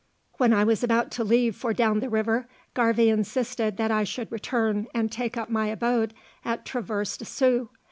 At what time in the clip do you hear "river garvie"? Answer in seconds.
2.09-3.11